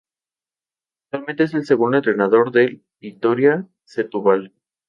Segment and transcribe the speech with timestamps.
[1.11, 4.51] Actualmente es el segundo entrenador del Vitória Setúbal.